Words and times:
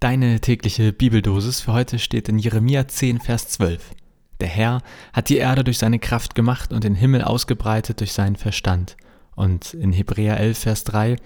Deine 0.00 0.38
tägliche 0.38 0.92
Bibeldosis 0.92 1.60
für 1.60 1.72
heute 1.72 1.98
steht 1.98 2.28
in 2.28 2.38
Jeremia 2.38 2.86
10, 2.86 3.18
Vers 3.18 3.48
12. 3.48 3.96
Der 4.38 4.46
Herr 4.46 4.80
hat 5.12 5.28
die 5.28 5.38
Erde 5.38 5.64
durch 5.64 5.78
seine 5.78 5.98
Kraft 5.98 6.36
gemacht 6.36 6.72
und 6.72 6.84
den 6.84 6.94
Himmel 6.94 7.22
ausgebreitet 7.22 7.98
durch 7.98 8.12
seinen 8.12 8.36
Verstand. 8.36 8.96
Und 9.34 9.74
in 9.74 9.92
Hebräer 9.92 10.38
11, 10.38 10.56
Vers 10.56 10.84
3, 10.84 11.16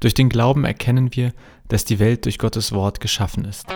durch 0.00 0.14
den 0.14 0.30
Glauben 0.30 0.64
erkennen 0.64 1.14
wir, 1.14 1.34
dass 1.68 1.84
die 1.84 1.98
Welt 1.98 2.24
durch 2.24 2.38
Gottes 2.38 2.72
Wort 2.72 3.00
geschaffen 3.00 3.44
ist. 3.44 3.66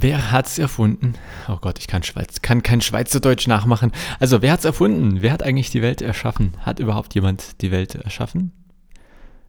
Wer 0.00 0.30
hat's 0.30 0.60
erfunden? 0.60 1.14
Oh 1.48 1.56
Gott, 1.60 1.80
ich 1.80 1.88
kann, 1.88 2.04
Schweiz, 2.04 2.40
kann 2.40 2.62
kein 2.62 2.80
Schweizerdeutsch 2.80 3.48
nachmachen. 3.48 3.90
Also, 4.20 4.42
wer 4.42 4.52
hat's 4.52 4.64
erfunden? 4.64 5.22
Wer 5.22 5.32
hat 5.32 5.42
eigentlich 5.42 5.70
die 5.70 5.82
Welt 5.82 6.02
erschaffen? 6.02 6.52
Hat 6.60 6.78
überhaupt 6.78 7.16
jemand 7.16 7.60
die 7.62 7.72
Welt 7.72 7.96
erschaffen? 7.96 8.52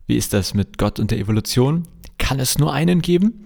Wie 0.08 0.18
ist 0.18 0.34
das 0.34 0.56
mit 0.56 0.80
Gott 0.80 1.00
und 1.00 1.12
der 1.12 1.20
Evolution? 1.20 1.88
Kann 2.18 2.40
es 2.40 2.58
nur 2.58 2.74
einen 2.74 3.04
geben? 3.04 3.46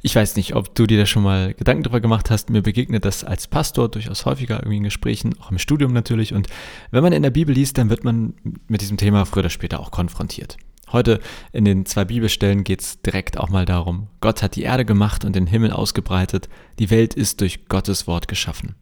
Ich 0.00 0.16
weiß 0.16 0.36
nicht, 0.36 0.54
ob 0.54 0.74
du 0.74 0.86
dir 0.86 0.96
da 0.96 1.04
schon 1.04 1.24
mal 1.24 1.52
Gedanken 1.52 1.82
drüber 1.82 2.00
gemacht 2.00 2.30
hast. 2.30 2.48
Mir 2.48 2.62
begegnet 2.62 3.04
das 3.04 3.22
als 3.22 3.46
Pastor 3.46 3.90
durchaus 3.90 4.24
häufiger 4.24 4.60
irgendwie 4.60 4.78
in 4.78 4.84
Gesprächen, 4.84 5.34
auch 5.42 5.50
im 5.50 5.58
Studium 5.58 5.92
natürlich. 5.92 6.32
Und 6.32 6.46
wenn 6.90 7.02
man 7.02 7.12
in 7.12 7.22
der 7.22 7.28
Bibel 7.28 7.54
liest, 7.54 7.76
dann 7.76 7.90
wird 7.90 8.02
man 8.02 8.32
mit 8.66 8.80
diesem 8.80 8.96
Thema 8.96 9.26
früher 9.26 9.40
oder 9.40 9.50
später 9.50 9.78
auch 9.78 9.90
konfrontiert. 9.90 10.56
Heute 10.92 11.20
in 11.52 11.64
den 11.64 11.86
zwei 11.86 12.04
Bibelstellen 12.04 12.64
geht 12.64 12.80
es 12.80 13.00
direkt 13.02 13.38
auch 13.38 13.48
mal 13.48 13.64
darum, 13.64 14.08
Gott 14.20 14.42
hat 14.42 14.56
die 14.56 14.62
Erde 14.62 14.84
gemacht 14.84 15.24
und 15.24 15.36
den 15.36 15.46
Himmel 15.46 15.72
ausgebreitet, 15.72 16.48
die 16.78 16.90
Welt 16.90 17.14
ist 17.14 17.40
durch 17.40 17.66
Gottes 17.68 18.06
Wort 18.06 18.28
geschaffen. 18.28 18.74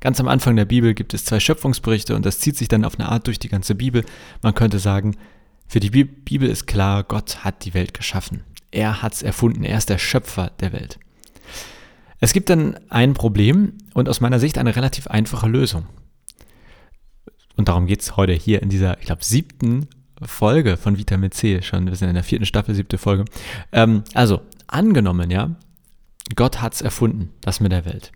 Ganz 0.00 0.18
am 0.20 0.28
Anfang 0.28 0.56
der 0.56 0.64
Bibel 0.64 0.94
gibt 0.94 1.12
es 1.14 1.24
zwei 1.24 1.40
Schöpfungsberichte 1.40 2.14
und 2.14 2.24
das 2.24 2.40
zieht 2.40 2.56
sich 2.56 2.68
dann 2.68 2.84
auf 2.84 2.98
eine 2.98 3.08
Art 3.08 3.26
durch 3.26 3.38
die 3.38 3.48
ganze 3.48 3.74
Bibel. 3.74 4.04
Man 4.42 4.54
könnte 4.54 4.78
sagen, 4.78 5.16
für 5.66 5.80
die 5.80 5.90
Bibel 5.90 6.48
ist 6.48 6.66
klar, 6.66 7.04
Gott 7.04 7.44
hat 7.44 7.64
die 7.64 7.74
Welt 7.74 7.94
geschaffen. 7.94 8.42
Er 8.70 9.02
hat 9.02 9.14
es 9.14 9.22
erfunden, 9.22 9.62
er 9.62 9.78
ist 9.78 9.90
der 9.90 9.98
Schöpfer 9.98 10.52
der 10.60 10.72
Welt. 10.72 10.98
Es 12.18 12.32
gibt 12.32 12.50
dann 12.50 12.78
ein 12.88 13.14
Problem 13.14 13.78
und 13.94 14.08
aus 14.08 14.20
meiner 14.20 14.38
Sicht 14.38 14.58
eine 14.58 14.76
relativ 14.76 15.06
einfache 15.06 15.48
Lösung. 15.48 15.86
Und 17.56 17.68
darum 17.68 17.86
geht 17.86 18.02
es 18.02 18.16
heute 18.16 18.32
hier 18.32 18.62
in 18.62 18.68
dieser, 18.68 18.98
ich 19.00 19.06
glaube, 19.06 19.24
siebten 19.24 19.88
Folge 20.22 20.76
von 20.76 20.98
Vitamin 20.98 21.30
C 21.30 21.62
schon. 21.62 21.86
Wir 21.86 21.96
sind 21.96 22.08
in 22.08 22.14
der 22.14 22.24
vierten 22.24 22.46
Staffel, 22.46 22.74
siebte 22.74 22.98
Folge. 22.98 23.24
Ähm, 23.72 24.04
also, 24.14 24.40
angenommen, 24.66 25.30
ja, 25.30 25.56
Gott 26.36 26.60
hat's 26.62 26.80
erfunden, 26.80 27.30
das 27.40 27.60
mit 27.60 27.72
der 27.72 27.84
Welt. 27.84 28.12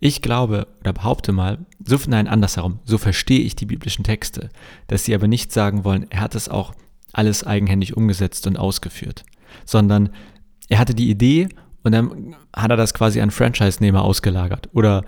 Ich 0.00 0.22
glaube 0.22 0.68
oder 0.80 0.92
behaupte 0.92 1.32
mal, 1.32 1.58
so, 1.84 1.98
nein, 2.06 2.28
andersherum, 2.28 2.78
so 2.84 2.98
verstehe 2.98 3.40
ich 3.40 3.56
die 3.56 3.66
biblischen 3.66 4.04
Texte, 4.04 4.50
dass 4.86 5.04
sie 5.04 5.14
aber 5.14 5.26
nicht 5.26 5.52
sagen 5.52 5.84
wollen, 5.84 6.06
er 6.10 6.20
hat 6.20 6.34
es 6.34 6.48
auch 6.48 6.72
alles 7.12 7.44
eigenhändig 7.44 7.96
umgesetzt 7.96 8.46
und 8.46 8.58
ausgeführt, 8.58 9.24
sondern 9.64 10.10
er 10.68 10.78
hatte 10.78 10.94
die 10.94 11.10
Idee 11.10 11.48
und 11.82 11.92
dann 11.92 12.36
hat 12.54 12.70
er 12.70 12.76
das 12.76 12.94
quasi 12.94 13.20
an 13.20 13.30
Franchise-Nehmer 13.30 14.02
ausgelagert 14.02 14.68
oder 14.72 15.04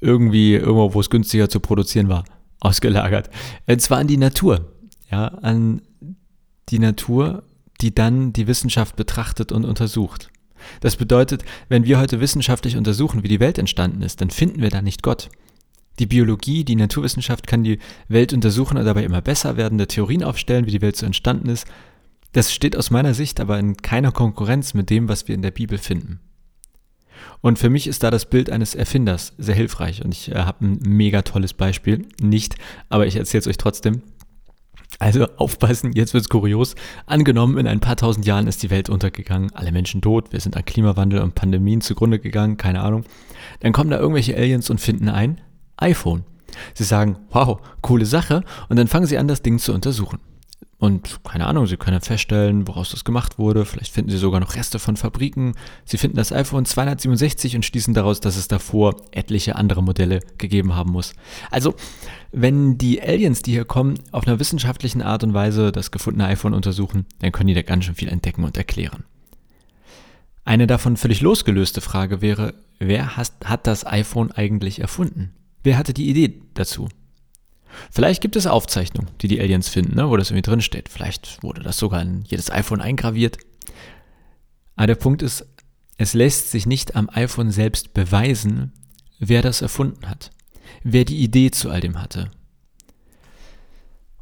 irgendwie 0.00 0.54
irgendwo, 0.54 0.94
wo 0.94 1.00
es 1.00 1.10
günstiger 1.10 1.48
zu 1.48 1.58
produzieren 1.58 2.08
war, 2.08 2.24
ausgelagert. 2.60 3.30
Und 3.66 3.82
zwar 3.82 3.98
an 3.98 4.06
die 4.06 4.16
Natur 4.16 4.72
ja, 5.10 5.26
an 5.26 5.82
die 6.68 6.78
Natur, 6.78 7.44
die 7.80 7.94
dann 7.94 8.32
die 8.32 8.46
Wissenschaft 8.46 8.96
betrachtet 8.96 9.52
und 9.52 9.64
untersucht. 9.64 10.30
Das 10.80 10.96
bedeutet, 10.96 11.44
wenn 11.68 11.84
wir 11.84 11.98
heute 11.98 12.20
wissenschaftlich 12.20 12.76
untersuchen, 12.76 13.22
wie 13.22 13.28
die 13.28 13.40
Welt 13.40 13.58
entstanden 13.58 14.02
ist, 14.02 14.20
dann 14.20 14.30
finden 14.30 14.60
wir 14.60 14.70
da 14.70 14.82
nicht 14.82 15.02
Gott. 15.02 15.30
Die 15.98 16.06
Biologie, 16.06 16.64
die 16.64 16.76
Naturwissenschaft 16.76 17.46
kann 17.46 17.64
die 17.64 17.78
Welt 18.08 18.32
untersuchen 18.32 18.76
und 18.76 18.84
dabei 18.84 19.04
immer 19.04 19.20
besser 19.20 19.56
werdende 19.56 19.88
Theorien 19.88 20.22
aufstellen, 20.22 20.66
wie 20.66 20.70
die 20.70 20.82
Welt 20.82 20.96
so 20.96 21.06
entstanden 21.06 21.48
ist. 21.48 21.66
Das 22.32 22.52
steht 22.52 22.76
aus 22.76 22.90
meiner 22.90 23.14
Sicht 23.14 23.40
aber 23.40 23.58
in 23.58 23.76
keiner 23.76 24.12
Konkurrenz 24.12 24.74
mit 24.74 24.90
dem, 24.90 25.08
was 25.08 25.26
wir 25.26 25.34
in 25.34 25.42
der 25.42 25.50
Bibel 25.50 25.78
finden. 25.78 26.20
Und 27.40 27.58
für 27.58 27.70
mich 27.70 27.86
ist 27.86 28.02
da 28.02 28.10
das 28.10 28.28
Bild 28.28 28.50
eines 28.50 28.74
Erfinders 28.74 29.32
sehr 29.38 29.54
hilfreich 29.54 30.04
und 30.04 30.12
ich 30.12 30.30
äh, 30.30 30.36
habe 30.36 30.64
ein 30.64 30.78
mega 30.84 31.22
tolles 31.22 31.52
Beispiel. 31.52 32.06
Nicht, 32.20 32.56
aber 32.88 33.06
ich 33.06 33.16
erzähle 33.16 33.40
es 33.40 33.46
euch 33.46 33.56
trotzdem. 33.56 34.02
Also 35.00 35.26
aufpassen, 35.36 35.92
jetzt 35.92 36.12
wird's 36.12 36.28
kurios. 36.28 36.74
Angenommen, 37.06 37.56
in 37.58 37.68
ein 37.68 37.78
paar 37.78 37.96
tausend 37.96 38.26
Jahren 38.26 38.48
ist 38.48 38.62
die 38.64 38.70
Welt 38.70 38.88
untergegangen, 38.88 39.54
alle 39.54 39.70
Menschen 39.70 40.02
tot, 40.02 40.32
wir 40.32 40.40
sind 40.40 40.56
an 40.56 40.64
Klimawandel 40.64 41.20
und 41.20 41.36
Pandemien 41.36 41.80
zugrunde 41.80 42.18
gegangen, 42.18 42.56
keine 42.56 42.80
Ahnung. 42.80 43.04
Dann 43.60 43.72
kommen 43.72 43.90
da 43.90 43.98
irgendwelche 43.98 44.36
Aliens 44.36 44.70
und 44.70 44.80
finden 44.80 45.08
ein 45.08 45.40
iPhone. 45.76 46.24
Sie 46.74 46.84
sagen, 46.84 47.16
wow, 47.30 47.60
coole 47.80 48.06
Sache, 48.06 48.42
und 48.68 48.76
dann 48.76 48.88
fangen 48.88 49.06
sie 49.06 49.18
an, 49.18 49.28
das 49.28 49.42
Ding 49.42 49.58
zu 49.58 49.72
untersuchen. 49.72 50.18
Und 50.80 51.24
keine 51.24 51.46
Ahnung, 51.46 51.66
Sie 51.66 51.76
können 51.76 52.00
feststellen, 52.00 52.68
woraus 52.68 52.90
das 52.90 53.04
gemacht 53.04 53.36
wurde. 53.36 53.64
Vielleicht 53.64 53.92
finden 53.92 54.12
Sie 54.12 54.16
sogar 54.16 54.38
noch 54.38 54.54
Reste 54.54 54.78
von 54.78 54.96
Fabriken. 54.96 55.54
Sie 55.84 55.98
finden 55.98 56.16
das 56.16 56.32
iPhone 56.32 56.64
267 56.64 57.56
und 57.56 57.64
schließen 57.64 57.94
daraus, 57.94 58.20
dass 58.20 58.36
es 58.36 58.46
davor 58.46 58.94
etliche 59.10 59.56
andere 59.56 59.82
Modelle 59.82 60.20
gegeben 60.38 60.76
haben 60.76 60.92
muss. 60.92 61.14
Also, 61.50 61.74
wenn 62.30 62.78
die 62.78 63.02
Aliens, 63.02 63.42
die 63.42 63.52
hier 63.52 63.64
kommen, 63.64 63.98
auf 64.12 64.28
einer 64.28 64.38
wissenschaftlichen 64.38 65.02
Art 65.02 65.24
und 65.24 65.34
Weise 65.34 65.72
das 65.72 65.90
gefundene 65.90 66.28
iPhone 66.28 66.54
untersuchen, 66.54 67.06
dann 67.18 67.32
können 67.32 67.48
die 67.48 67.54
da 67.54 67.62
ganz 67.62 67.84
schön 67.84 67.96
viel 67.96 68.08
entdecken 68.08 68.44
und 68.44 68.56
erklären. 68.56 69.02
Eine 70.44 70.68
davon 70.68 70.96
völlig 70.96 71.20
losgelöste 71.22 71.80
Frage 71.80 72.22
wäre, 72.22 72.54
wer 72.78 73.16
hat 73.16 73.66
das 73.66 73.84
iPhone 73.84 74.30
eigentlich 74.30 74.78
erfunden? 74.78 75.32
Wer 75.64 75.76
hatte 75.76 75.92
die 75.92 76.08
Idee 76.08 76.40
dazu? 76.54 76.88
Vielleicht 77.90 78.20
gibt 78.20 78.36
es 78.36 78.46
Aufzeichnungen, 78.46 79.10
die 79.20 79.28
die 79.28 79.40
Aliens 79.40 79.68
finden, 79.68 79.96
ne, 79.96 80.08
wo 80.08 80.16
das 80.16 80.30
irgendwie 80.30 80.50
drin 80.50 80.60
steht. 80.60 80.88
Vielleicht 80.88 81.42
wurde 81.42 81.62
das 81.62 81.78
sogar 81.78 82.02
in 82.02 82.24
jedes 82.26 82.50
iPhone 82.50 82.80
eingraviert. 82.80 83.38
Aber 84.76 84.86
der 84.86 84.94
Punkt 84.94 85.22
ist, 85.22 85.46
es 85.96 86.14
lässt 86.14 86.50
sich 86.50 86.66
nicht 86.66 86.94
am 86.96 87.10
iPhone 87.12 87.50
selbst 87.50 87.92
beweisen, 87.94 88.72
wer 89.18 89.42
das 89.42 89.62
erfunden 89.62 90.08
hat, 90.08 90.30
wer 90.84 91.04
die 91.04 91.18
Idee 91.18 91.50
zu 91.50 91.70
all 91.70 91.80
dem 91.80 92.00
hatte. 92.00 92.30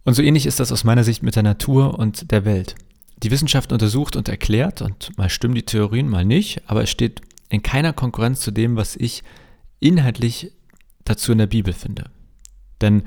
Und 0.05 0.15
so 0.15 0.23
ähnlich 0.23 0.47
ist 0.47 0.61
das 0.61 0.73
aus 0.73 0.85
meiner 0.85 1.05
Sicht 1.05 1.23
mit 1.23 1.37
der 1.37 1.43
Natur 1.43 1.99
und 1.99 2.31
der 2.31 2.45
Welt. 2.45 2.77
Die 3.23 3.31
Wissenschaft 3.31 3.73
untersucht 3.73 4.17
und 4.17 4.29
erklärt, 4.29 4.81
und 4.81 5.17
mal 5.19 5.29
stimmen 5.29 5.55
die 5.55 5.65
Theorien, 5.65 6.09
mal 6.09 6.25
nicht, 6.25 6.63
aber 6.67 6.83
es 6.83 6.91
steht 6.91 7.21
in 7.49 7.63
keiner 7.63 7.93
Konkurrenz 7.93 8.41
zu 8.41 8.51
dem, 8.51 8.77
was 8.77 8.97
ich 8.97 9.23
inhaltlich 9.81 10.53
dazu 11.05 11.33
in 11.33 11.39
der 11.39 11.47
Bibel 11.47 11.73
finde. 11.73 12.11
Denn 12.81 13.03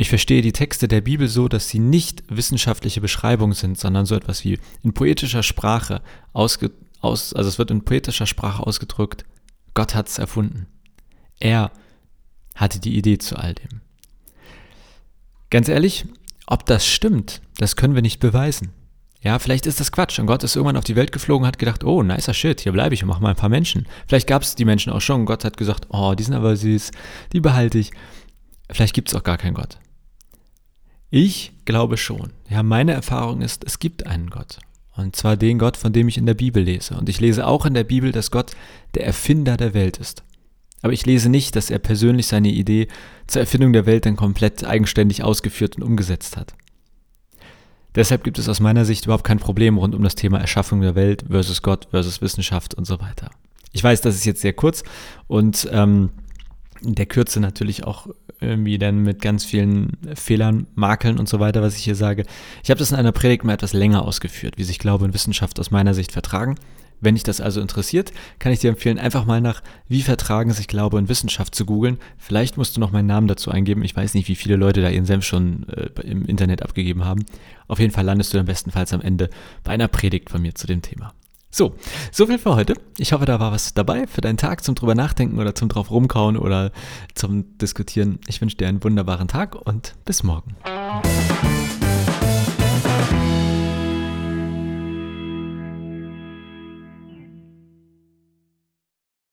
ich 0.00 0.10
verstehe 0.10 0.42
die 0.42 0.52
Texte 0.52 0.86
der 0.86 1.00
Bibel 1.00 1.26
so, 1.26 1.48
dass 1.48 1.68
sie 1.68 1.80
nicht 1.80 2.22
wissenschaftliche 2.28 3.00
Beschreibungen 3.00 3.54
sind, 3.54 3.80
sondern 3.80 4.06
so 4.06 4.14
etwas 4.14 4.44
wie 4.44 4.60
in 4.84 4.94
poetischer 4.94 5.42
Sprache 5.42 6.02
ausge, 6.32 6.70
aus, 7.00 7.32
also 7.32 7.48
es 7.48 7.58
wird 7.58 7.72
in 7.72 7.84
poetischer 7.84 8.26
Sprache 8.26 8.64
ausgedrückt, 8.64 9.24
Gott 9.74 9.96
hat 9.96 10.06
es 10.06 10.18
erfunden. 10.18 10.66
Er 11.40 11.72
hatte 12.54 12.78
die 12.78 12.96
Idee 12.96 13.18
zu 13.18 13.36
all 13.36 13.54
dem. 13.54 13.80
Ganz 15.50 15.68
ehrlich, 15.68 16.06
ob 16.46 16.64
das 16.64 16.86
stimmt, 16.86 17.40
das 17.56 17.74
können 17.74 17.96
wir 17.96 18.02
nicht 18.02 18.20
beweisen. 18.20 18.70
Ja, 19.20 19.40
vielleicht 19.40 19.66
ist 19.66 19.80
das 19.80 19.90
Quatsch 19.90 20.20
und 20.20 20.26
Gott 20.26 20.44
ist 20.44 20.54
irgendwann 20.54 20.76
auf 20.76 20.84
die 20.84 20.94
Welt 20.94 21.10
geflogen 21.10 21.42
und 21.42 21.48
hat 21.48 21.58
gedacht, 21.58 21.82
oh, 21.82 22.04
nicer 22.04 22.34
Shit, 22.34 22.60
hier 22.60 22.70
bleibe 22.70 22.94
ich 22.94 23.02
und 23.02 23.08
mache 23.08 23.20
mal 23.20 23.30
ein 23.30 23.36
paar 23.36 23.48
Menschen. 23.48 23.88
Vielleicht 24.06 24.28
gab 24.28 24.42
es 24.42 24.54
die 24.54 24.64
Menschen 24.64 24.92
auch 24.92 25.00
schon 25.00 25.22
und 25.22 25.26
Gott 25.26 25.44
hat 25.44 25.56
gesagt, 25.56 25.88
oh, 25.88 26.14
die 26.14 26.22
sind 26.22 26.34
aber 26.34 26.56
süß, 26.56 26.92
die 27.32 27.40
behalte 27.40 27.78
ich. 27.78 27.90
Vielleicht 28.70 28.94
gibt 28.94 29.08
es 29.08 29.16
auch 29.16 29.24
gar 29.24 29.38
keinen 29.38 29.54
Gott. 29.54 29.76
Ich 31.10 31.52
glaube 31.64 31.96
schon. 31.96 32.32
Ja, 32.50 32.62
meine 32.62 32.92
Erfahrung 32.92 33.40
ist, 33.40 33.64
es 33.64 33.78
gibt 33.78 34.06
einen 34.06 34.30
Gott. 34.30 34.58
Und 34.96 35.16
zwar 35.16 35.36
den 35.36 35.58
Gott, 35.58 35.76
von 35.76 35.92
dem 35.92 36.08
ich 36.08 36.18
in 36.18 36.26
der 36.26 36.34
Bibel 36.34 36.62
lese. 36.62 36.96
Und 36.96 37.08
ich 37.08 37.20
lese 37.20 37.46
auch 37.46 37.64
in 37.64 37.74
der 37.74 37.84
Bibel, 37.84 38.12
dass 38.12 38.30
Gott 38.30 38.52
der 38.94 39.06
Erfinder 39.06 39.56
der 39.56 39.72
Welt 39.72 39.96
ist. 39.96 40.22
Aber 40.82 40.92
ich 40.92 41.06
lese 41.06 41.28
nicht, 41.28 41.56
dass 41.56 41.70
er 41.70 41.78
persönlich 41.78 42.26
seine 42.26 42.48
Idee 42.48 42.88
zur 43.26 43.40
Erfindung 43.40 43.72
der 43.72 43.86
Welt 43.86 44.06
dann 44.06 44.16
komplett 44.16 44.64
eigenständig 44.64 45.22
ausgeführt 45.22 45.76
und 45.76 45.82
umgesetzt 45.82 46.36
hat. 46.36 46.54
Deshalb 47.94 48.22
gibt 48.22 48.38
es 48.38 48.48
aus 48.48 48.60
meiner 48.60 48.84
Sicht 48.84 49.06
überhaupt 49.06 49.24
kein 49.24 49.38
Problem 49.38 49.78
rund 49.78 49.94
um 49.94 50.02
das 50.02 50.14
Thema 50.14 50.38
Erschaffung 50.38 50.80
der 50.82 50.94
Welt 50.94 51.24
versus 51.28 51.62
Gott 51.62 51.88
versus 51.90 52.20
Wissenschaft 52.20 52.74
und 52.74 52.84
so 52.84 53.00
weiter. 53.00 53.30
Ich 53.72 53.82
weiß, 53.82 54.00
das 54.02 54.14
ist 54.14 54.24
jetzt 54.24 54.40
sehr 54.40 54.52
kurz 54.52 54.84
und 55.26 55.68
ähm, 55.72 56.10
in 56.82 56.94
der 56.94 57.06
Kürze 57.06 57.40
natürlich 57.40 57.84
auch 57.84 58.08
irgendwie 58.40 58.78
dann 58.78 59.02
mit 59.02 59.20
ganz 59.20 59.44
vielen 59.44 59.96
Fehlern, 60.14 60.66
Makeln 60.74 61.18
und 61.18 61.28
so 61.28 61.40
weiter, 61.40 61.62
was 61.62 61.76
ich 61.76 61.84
hier 61.84 61.96
sage. 61.96 62.24
Ich 62.62 62.70
habe 62.70 62.78
das 62.78 62.92
in 62.92 62.96
einer 62.96 63.12
Predigt 63.12 63.44
mal 63.44 63.54
etwas 63.54 63.72
länger 63.72 64.02
ausgeführt, 64.02 64.58
wie 64.58 64.64
sich 64.64 64.78
Glaube 64.78 65.04
und 65.04 65.14
Wissenschaft 65.14 65.58
aus 65.58 65.70
meiner 65.70 65.94
Sicht 65.94 66.12
vertragen. 66.12 66.56
Wenn 67.00 67.14
dich 67.14 67.22
das 67.22 67.40
also 67.40 67.60
interessiert, 67.60 68.12
kann 68.38 68.52
ich 68.52 68.58
dir 68.58 68.70
empfehlen, 68.70 68.98
einfach 68.98 69.24
mal 69.24 69.40
nach 69.40 69.62
Wie 69.86 70.02
vertragen 70.02 70.52
sich 70.52 70.66
Glaube 70.66 70.96
und 70.96 71.08
Wissenschaft 71.08 71.54
zu 71.54 71.64
googeln. 71.64 71.98
Vielleicht 72.16 72.56
musst 72.56 72.76
du 72.76 72.80
noch 72.80 72.90
meinen 72.90 73.06
Namen 73.06 73.28
dazu 73.28 73.50
eingeben. 73.50 73.84
Ich 73.84 73.94
weiß 73.94 74.14
nicht, 74.14 74.28
wie 74.28 74.34
viele 74.34 74.56
Leute 74.56 74.82
da 74.82 74.88
ihren 74.88 75.04
Senf 75.04 75.24
schon 75.24 75.68
äh, 75.68 75.90
im 76.02 76.24
Internet 76.26 76.62
abgegeben 76.62 77.04
haben. 77.04 77.24
Auf 77.68 77.78
jeden 77.78 77.92
Fall 77.92 78.04
landest 78.04 78.32
du 78.32 78.38
dann 78.38 78.46
bestenfalls 78.46 78.92
am 78.92 79.00
Ende 79.00 79.30
bei 79.62 79.72
einer 79.72 79.88
Predigt 79.88 80.30
von 80.30 80.42
mir 80.42 80.54
zu 80.54 80.66
dem 80.66 80.82
Thema. 80.82 81.14
So, 81.50 81.74
so 82.12 82.26
viel 82.26 82.38
für 82.38 82.54
heute. 82.54 82.74
Ich 82.98 83.12
hoffe, 83.12 83.24
da 83.24 83.40
war 83.40 83.52
was 83.52 83.72
dabei 83.72 84.06
für 84.06 84.20
deinen 84.20 84.36
Tag 84.36 84.62
zum 84.62 84.74
drüber 84.74 84.94
nachdenken 84.94 85.38
oder 85.38 85.54
zum 85.54 85.68
drauf 85.68 85.90
rumkauen 85.90 86.36
oder 86.36 86.72
zum 87.14 87.56
Diskutieren. 87.58 88.18
Ich 88.26 88.40
wünsche 88.40 88.56
dir 88.56 88.68
einen 88.68 88.84
wunderbaren 88.84 89.28
Tag 89.28 89.54
und 89.54 89.94
bis 90.04 90.22
morgen. 90.22 90.56